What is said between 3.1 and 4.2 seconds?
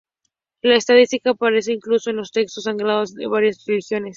de varias religiones.